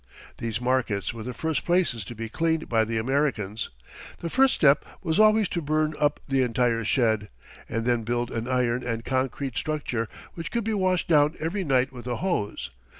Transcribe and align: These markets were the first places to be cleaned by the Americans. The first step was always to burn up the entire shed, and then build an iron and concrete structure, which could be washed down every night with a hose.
These 0.39 0.59
markets 0.59 1.13
were 1.13 1.21
the 1.21 1.31
first 1.31 1.63
places 1.63 2.03
to 2.05 2.15
be 2.15 2.27
cleaned 2.27 2.67
by 2.67 2.85
the 2.85 2.97
Americans. 2.97 3.69
The 4.17 4.31
first 4.31 4.55
step 4.55 4.83
was 5.03 5.19
always 5.19 5.47
to 5.49 5.61
burn 5.61 5.93
up 5.99 6.19
the 6.27 6.41
entire 6.41 6.83
shed, 6.85 7.29
and 7.69 7.85
then 7.85 8.01
build 8.01 8.31
an 8.31 8.47
iron 8.47 8.81
and 8.83 9.05
concrete 9.05 9.57
structure, 9.59 10.09
which 10.33 10.49
could 10.49 10.63
be 10.63 10.73
washed 10.73 11.07
down 11.07 11.35
every 11.39 11.63
night 11.63 11.93
with 11.93 12.07
a 12.07 12.15
hose. 12.15 12.71